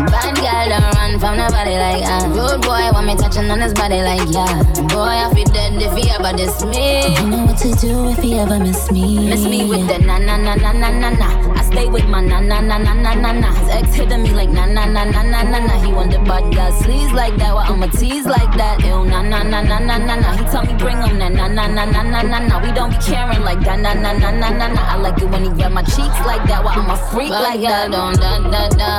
[0.10, 2.26] Bad girl don't run from nobody like ah.
[2.34, 4.64] Rude boy want me touching on his body like yeah.
[4.90, 7.14] Boy I feel dead if he ever diss me.
[7.16, 9.30] You know what to do if he ever miss me.
[9.30, 11.30] Miss me with the na na na na na na na.
[11.54, 13.50] I stay with my na na na na na na na.
[13.82, 15.74] His hitting me like na na na na na na na.
[15.84, 17.54] He want the bad got sleeves like that.
[17.54, 18.82] Well I'ma tease like that.
[18.86, 20.38] Ew na na na na na na na.
[20.38, 22.60] He tell me bring him na na na na na na na na.
[22.62, 24.82] We don't be caring like that na na na na na na.
[24.94, 26.64] I like it when he grab my cheeks like that.
[26.64, 27.92] Well I'm a freak like that.
[27.92, 28.92] Don't da da da.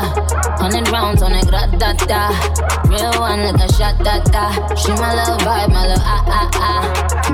[0.59, 2.31] Hundred rounds on it, gra da da.
[2.91, 4.75] Real one like a shot da da.
[4.75, 6.83] She my love vibe, my love ah ah ah.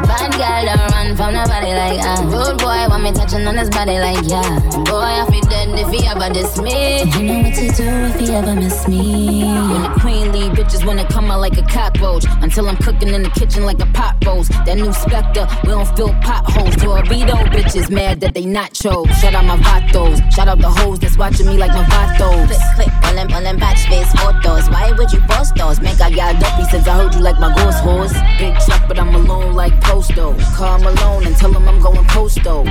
[0.06, 2.20] Bad girl don't run from nobody like ah.
[2.28, 4.58] Rude boy want me touching on his body like yeah.
[4.84, 7.37] Boy I feel dead if he ever diss me.
[7.38, 9.44] You know what to do if he ever miss me.
[9.44, 12.24] When the queen leave, bitches wanna come out like a cockroach.
[12.42, 14.50] Until I'm cooking in the kitchen like a pot roast.
[14.66, 16.74] That new Spectre, we don't fill potholes.
[16.74, 19.06] Torpedo bitches mad that they not chose.
[19.20, 20.18] Shout out my vatos.
[20.32, 22.48] Shout out the hoes that's watching me like my vatos.
[22.48, 24.68] Click, click, all them, all them batch face photos.
[24.70, 25.80] Why would you post those?
[25.80, 28.14] Make I got dopey since I heard you like my ghost horse.
[28.40, 30.34] Big truck, but I'm alone like Posto.
[30.56, 32.64] Call Malone and tell him I'm going Posto.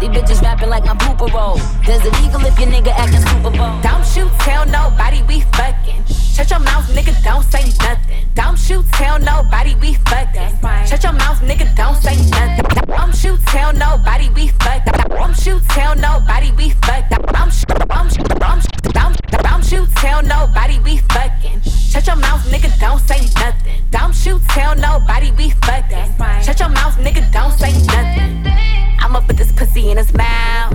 [0.00, 1.58] These bitches rapping like my pooper roll.
[1.86, 3.91] There's illegal if your nigga acting Super Bowl.
[3.92, 6.02] Don't shoot, tell nobody we fucking.
[6.06, 8.24] Shut your mouth, nigga, don't say nothing.
[8.34, 10.56] Don't shoot, tell nobody we fucking.
[10.86, 12.64] Shut your mouth, nigga, don't say nothing.
[12.86, 14.94] Don't shoot, tell nobody we fucking.
[15.10, 17.18] Don't shoot, tell nobody we fucking.
[17.28, 17.52] Don't
[19.64, 21.60] shoot, tell nobody we fucking.
[21.60, 23.82] Shut your mouth, nigga, don't say nothing.
[23.90, 26.14] Don't shoot, tell nobody we fucking.
[26.42, 28.46] Shut your mouth, nigga, don't say nothing.
[29.00, 30.72] I'ma put this pussy in his mouth.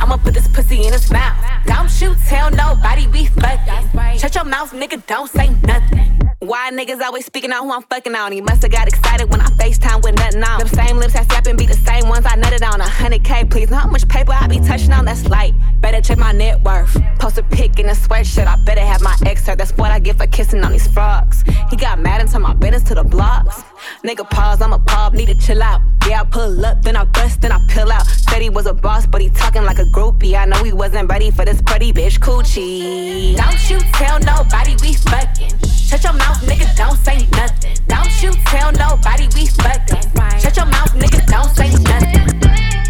[0.00, 1.34] I'ma put this pussy in his mouth.
[1.66, 4.18] Don't shoot, tell nobody we fucking.
[4.18, 6.22] Shut your mouth, nigga, don't say nothing.
[6.42, 8.32] Why niggas always speaking on who I'm fucking on?
[8.32, 10.58] He musta got excited when I FaceTime with nothing on.
[10.58, 12.80] Them same lips I slap and be the same ones I nutted on.
[12.80, 13.70] A hundred K, please.
[13.70, 15.04] Know how much paper I be touching on?
[15.04, 15.54] That's light.
[15.80, 17.00] Better check my net worth.
[17.20, 18.48] Post a pic in a sweatshirt.
[18.48, 19.58] I better have my ex hurt.
[19.58, 21.44] That's what I get for kissing on these frogs.
[21.70, 23.62] He got mad and turned my business to the blocks.
[24.04, 25.80] Nigga pause, I'm a pub, need to chill out.
[26.08, 28.04] Yeah, I pull up, then I bust, then I pill out.
[28.04, 30.34] Said he was a boss, but he talking like a groupie.
[30.34, 33.36] I know he wasn't ready for this pretty bitch coochie.
[33.36, 35.56] Don't you tell nobody we fucking.
[35.68, 37.76] Shut your mouth, nigga, don't say nothing.
[37.86, 40.02] Don't you tell nobody we fucking.
[40.40, 42.26] Shut your mouth, nigga, don't say nothing.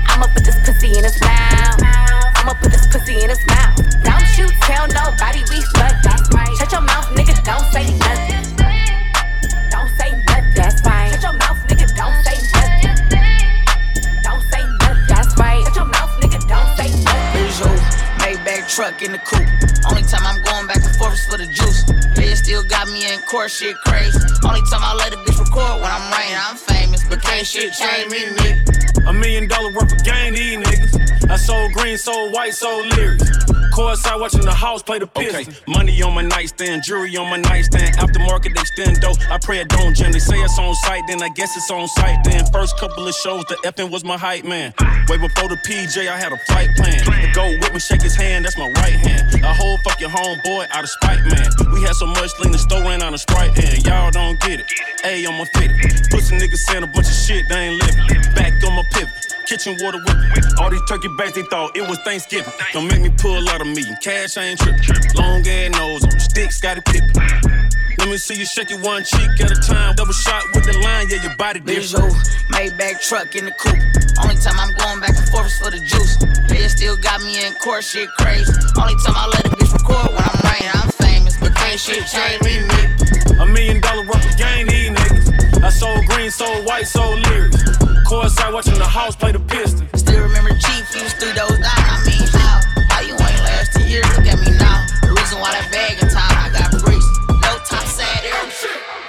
[0.09, 1.77] I'ma put this pussy in his mouth.
[2.37, 3.77] I'ma put this pussy in his mouth.
[4.03, 5.82] Don't you tell nobody we fucking.
[18.75, 19.49] Truck in the coupe.
[19.91, 21.72] Only time I'm going back and forth is for the juice.
[22.43, 24.18] They still got me in court, shit crazy.
[24.45, 27.72] Only time I let a bitch record when I'm rain, I'm famous, but can't shit
[27.72, 29.09] change me, nigga.
[29.09, 31.30] A million dollar worth of game, these niggas.
[31.30, 33.30] I sold green, sold white, sold lyrics.
[33.72, 35.62] Courtside watching the house play the Pistons.
[35.66, 37.97] Money on my nightstand, jewelry on my nightstand.
[37.97, 39.16] Aftermarket extendo.
[39.30, 40.12] I pray it don't jam.
[40.12, 42.22] They say it's on site, then I guess it's on site.
[42.22, 44.74] Then first couple of shows, the effing was my hype man.
[45.09, 46.99] Way before the PJ, I had a flight plan.
[47.01, 49.43] To go with me, shake his hand, that's my right hand.
[49.43, 51.49] I hold fuck your homeboy out of spite, man.
[51.72, 54.61] We had so much lean, the store ran out of sprite, and y'all don't get
[54.61, 54.66] it.
[55.05, 55.70] A on my fit.
[56.11, 58.34] Pussy niggas saying a bunch of shit, they ain't living.
[58.34, 59.14] Back on my pivot.
[59.47, 60.45] kitchen water whipping.
[60.59, 62.53] All these turkey backs, they thought it was Thanksgiving.
[62.72, 63.84] Don't make me pull out of me.
[64.03, 64.82] Cash, I ain't tripping.
[65.14, 67.12] Long ass nose on sticks, got it pippin'.
[67.99, 69.95] Let me see you shake it one cheek at a time.
[69.95, 72.12] Double shot with the line, yeah, your body different.
[72.51, 73.78] Maybach truck in the coupe.
[74.22, 76.18] Only time I'm going back and forth is for the juice.
[76.49, 78.51] They still got me in court, shit crazy.
[78.76, 80.91] Only time I let a bitch record when I'm writing, I'm
[81.79, 81.87] famous.
[81.87, 83.43] But shit change me, nigga.
[83.43, 85.62] A million dollar worth of game, these niggas.
[85.62, 87.62] I sold green, sold white, sold lyrics.
[88.09, 89.89] Courtside watching the house play the piston.
[89.97, 91.85] Still remember Chief, he was three doors down.
[91.89, 92.61] I mean, how?
[92.91, 94.07] How you ain't last two years?
[94.16, 94.85] Look at me now.
[95.03, 97.09] The reason why that bag in time, I got bricks.
[97.29, 98.43] No top sad air.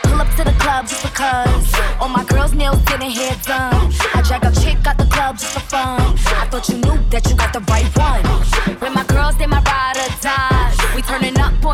[0.03, 1.74] Pull up to the club just because.
[1.99, 3.91] All my girls' nails getting hair done.
[4.14, 5.99] I drag a chick out the club just for fun.
[6.39, 8.72] I thought you knew that you got the right one.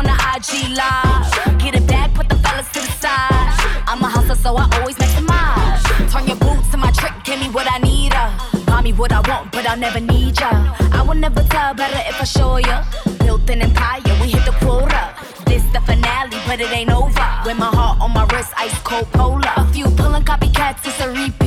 [0.00, 1.58] On the IG live.
[1.58, 3.52] Get it back, put the fellas to the side.
[3.86, 5.82] I'm a hustler, so I always maximize.
[6.12, 8.12] Turn your boots to my trick, give me what I need.
[8.14, 8.30] Uh.
[8.66, 10.50] Buy me what I want, but I'll never need ya.
[10.98, 12.84] I will never tell better if I show ya.
[13.24, 15.02] Built an empire, we hit the quota.
[15.44, 17.28] This the finale, but it ain't over.
[17.44, 19.52] With my heart on my wrist, ice cold polar.
[19.56, 21.39] A few pulling copycats, it's a repeat.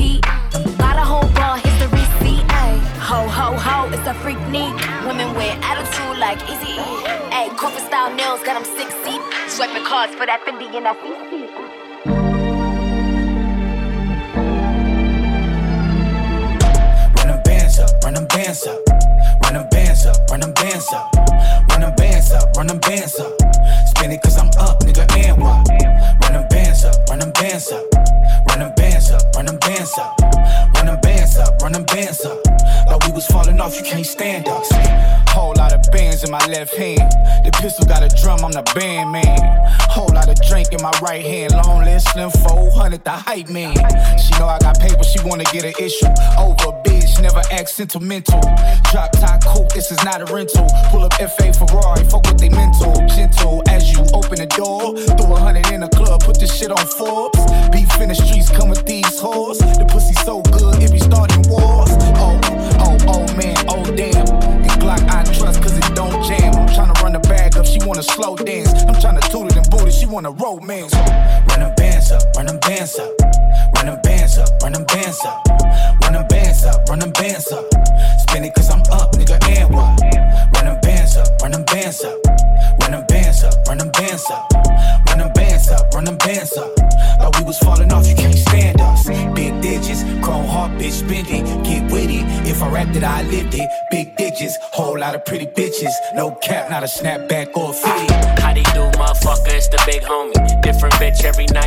[8.44, 9.22] Got 'em six deep.
[9.48, 11.48] Swiping cards for that Fendi and that CC.
[18.04, 18.94] Run them bands up.
[19.42, 21.10] Run them bands up, run them bands up.
[21.70, 23.32] Run them bands up, run them bands up.
[23.88, 25.66] Spin it cause I'm up, nigga, and what?
[26.22, 27.84] Run them bands up, run them bands up.
[28.48, 30.20] Run them bands up, run them bands up.
[30.74, 32.53] Run them bands up, run them bands up.
[33.14, 34.68] Was falling off, you can't stand us.
[35.30, 36.98] Whole lot of bands in my left hand.
[37.44, 39.38] The pistol got a drum, I'm the band man.
[39.88, 41.52] Whole lot of drink in my right hand.
[41.54, 43.76] Long list, slim 400, the hype man.
[44.18, 46.10] She know I got paper, she wanna get an issue.
[46.36, 48.40] Over a bitch, never act sentimental.
[48.90, 50.66] Drop top coupe, this is not a rental.
[50.90, 52.94] Pull up FA Ferrari, fuck with they mental.
[53.06, 54.98] Gentle as you open the door.
[55.14, 57.33] Throw a hundred in the club, put this shit on Forbes.
[95.24, 95.92] Pretty bitches.
[96.14, 98.12] No cap, not a snapback or a fitty.
[98.42, 99.54] How they do, motherfucker?
[99.54, 100.34] It's the big homie.
[100.62, 101.63] Different bitch every night,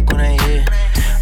[0.00, 0.68] back when I hit.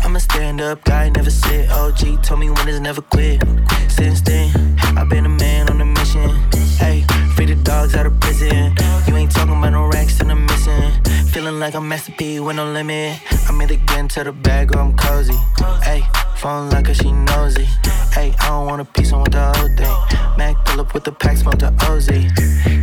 [0.05, 1.71] I'm a stand up guy, never sit.
[1.71, 3.43] OG told me winners never quit.
[3.89, 4.51] Since then,
[4.97, 6.31] I've been a man on a mission.
[6.79, 7.05] Hey,
[7.35, 8.75] free the dogs out of prison.
[9.07, 10.93] You ain't talking about no racks and I'm missing.
[11.33, 13.21] Feeling like I'm Master P with no limit.
[13.49, 15.39] I'm either getting to the bag or I'm cozy.
[15.83, 16.03] Hey,
[16.37, 17.65] phone like her, she nosy.
[18.13, 20.37] Hey, I don't want a piece, I want the whole thing.
[20.37, 22.09] Mac pull up with the pack, smoke the OZ.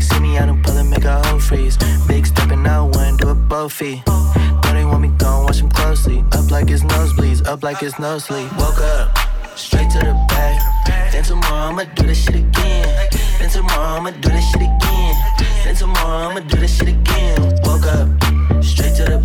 [0.06, 1.78] See me out and pull it, make a whole freeze.
[2.08, 4.02] Big stepping out, one, do it both feet.
[4.84, 6.24] Want me gone, watch them closely.
[6.34, 8.52] Up like it's nosebleeds, up like it's no sleep.
[8.58, 9.18] Woke up,
[9.58, 10.14] straight to the.
[11.12, 13.10] Then tomorrow I'ma do this shit again.
[13.40, 15.16] Then tomorrow I'ma do this shit again.
[15.64, 17.42] Then tomorrow I'ma do this shit again.
[17.64, 18.08] Woke up,
[18.64, 19.20] straight to the.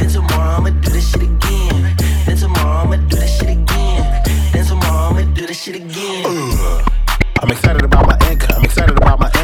[0.00, 1.96] Then tomorrow I'ma do this shit again.
[2.26, 4.22] Then tomorrow I'ma do this shit again.
[4.52, 6.84] Then tomorrow I'ma do this shit again.
[7.40, 8.53] I'm excited about my income.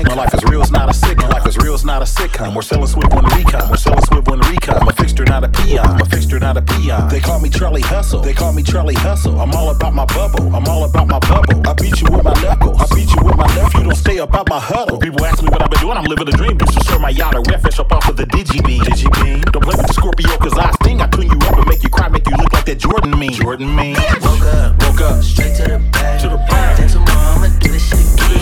[0.00, 1.28] I'm excited about my life is real, it's not a sitcom.
[1.28, 2.56] My life is real, it's not a sitcom.
[2.56, 3.68] We're selling swivel in the recon.
[3.68, 4.76] We're selling swivel in the recon.
[4.80, 5.86] I'm a fixture, not a peon.
[5.86, 7.08] I'm a fixture, not a peon.
[7.10, 8.20] They call me Charlie Hustle.
[8.20, 9.38] They call me Charlie Hustle.
[9.38, 10.54] I'm all about my bubble.
[10.56, 11.60] I'm all about my bubble.
[11.68, 12.80] I beat you with my knuckles.
[12.80, 13.74] I beat you with my knuckles.
[13.74, 14.98] You don't stay about my huddle.
[14.98, 16.56] When people ask me what I've been doing, I'm living a dream.
[16.60, 18.80] Used to serve my yacht or red fish up off of the Digi Beam.
[18.82, 19.44] Digi.
[19.52, 21.02] Don't play with the Scorpio, cause I sting.
[21.02, 23.32] I tune you up and make you cry, make you look like that Jordan mean.
[23.32, 23.96] Jordan mean.
[23.96, 25.22] Woke up, woke up.
[25.22, 26.20] Straight to the back.
[26.22, 26.78] To the back.
[26.78, 28.16] Then tomorrow I'ma do this shit again.
[28.16, 28.39] Do this shit again.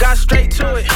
[0.00, 0.88] Got straight to it.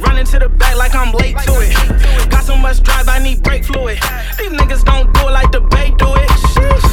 [0.00, 2.30] Running to the back like I'm late to it.
[2.30, 3.98] Got so much drive, I need brake fluid.
[4.38, 6.28] These niggas don't do it like the Bay do it.
[6.52, 6.88] Sheesh.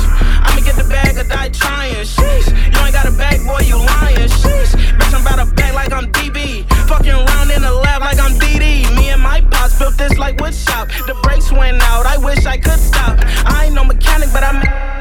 [0.48, 1.94] I'ma get the bag or die trying.
[2.06, 2.48] Sheesh.
[2.48, 4.30] You ain't got a bag, boy, you lying.
[4.42, 4.72] Sheesh.
[4.98, 6.66] Bitch, I'm about to bag like I'm DB.
[6.88, 8.96] Fucking around in the lab like I'm DD.
[8.96, 10.88] Me and my pops built this like wood shop.
[11.06, 13.20] The brakes went out, I wish I could stop.
[13.46, 14.97] I ain't no mechanic, but I'm.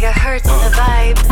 [0.00, 1.14] Got hurts the uh-huh.
[1.14, 1.24] vibes.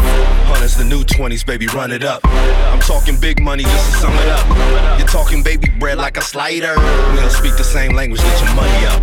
[0.47, 2.21] Hunters, the new 20s, baby, run it up.
[2.25, 4.99] I'm talking big money just to sum it up.
[4.99, 6.75] You're talking baby bread like a slider.
[6.77, 9.03] We don't speak the same language, get your money up.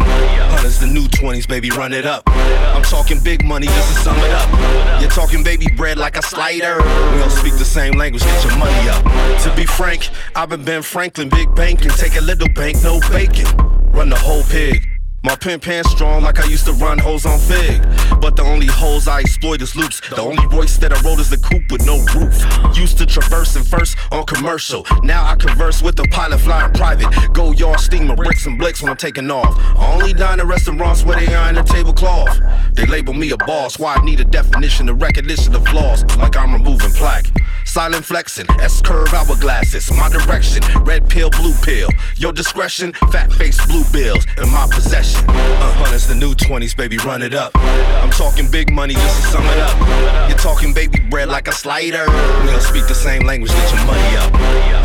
[0.52, 2.24] Hunters, the new 20s, baby, run it up.
[2.30, 5.02] I'm talking big money just to sum it up.
[5.02, 6.78] You're talking baby bread like a slider.
[6.78, 9.04] We don't speak the same language, get your money up.
[9.44, 11.92] To be frank, I've been Ben Franklin, big banking.
[11.92, 13.46] Take a little bank, no bacon.
[13.92, 14.99] Run the whole pig.
[15.22, 17.82] My pen pan strong like I used to run hoes on Fig.
[18.22, 20.00] But the only hoes I exploit is loops.
[20.10, 22.78] The only voice that I wrote is the coupe with no roof.
[22.78, 24.86] Used to traversing first on commercial.
[25.04, 27.10] Now I converse with the pilot flying private.
[27.34, 29.58] Go yard steamer, bricks and blicks when I'm taking off.
[29.78, 32.40] I only dine in restaurants where they iron the tablecloth.
[32.74, 36.38] They label me a boss, why I need a definition, a recognition of flaws, like
[36.38, 37.28] I'm removing plaque.
[37.66, 41.90] Silent flexing, S curve hourglasses, my direction, red pill, blue pill.
[42.16, 45.09] Your discretion, fat face, blue bills in my possession.
[45.18, 47.52] Uh, hunters, the new 20s, baby, run it up.
[47.56, 50.30] I'm talking big money just to sum it up.
[50.30, 52.06] You're talking baby bread like a slider.
[52.42, 54.32] We don't speak the same language, get your money up.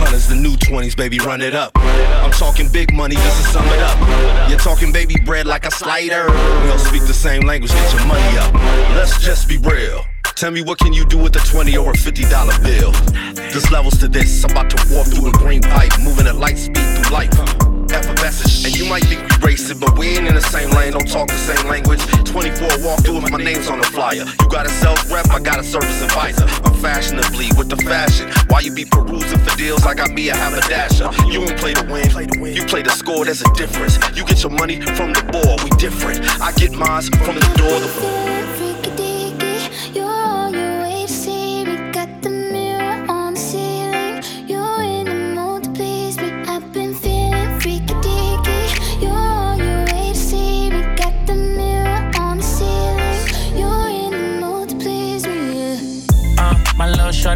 [0.01, 1.73] Hunters, the new 20s, baby, run it up.
[1.77, 4.49] I'm talking big money just to sum it up.
[4.49, 6.27] You're talking baby bread like a slider.
[6.27, 8.55] We don't speak the same language, get your money up.
[8.95, 10.05] Let's just be real.
[10.37, 12.91] Tell me what can you do with a 20 or a 50 dollar bill?
[13.35, 14.45] This levels to this.
[14.45, 17.74] I'm about to walk through a green pipe, moving at light speed through life.
[17.93, 18.67] Effervescent.
[18.67, 21.29] And you might think we racing, but we ain't in the same lane, don't talk
[21.29, 22.01] the same language.
[22.25, 24.25] 24 walk through with my name's on the flyer.
[24.25, 26.47] You got a sales rep, I got a service advisor.
[26.65, 28.31] I'm fashionably with the fashion.
[28.49, 29.85] Why you be perusing for deals?
[29.85, 31.11] I got me a haberdasher.
[31.27, 33.99] You don't play to win, you play to score, there's a difference.
[34.17, 36.21] You get your money from the board, we different.
[36.41, 37.81] I get mine from the door.
[37.81, 38.44] The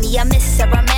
[0.00, 0.97] Me a miss her, man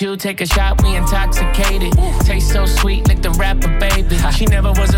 [0.00, 1.92] you, take a shot, we intoxicated.
[2.20, 4.16] Taste so sweet, like the rapper, baby.
[4.32, 4.89] She never was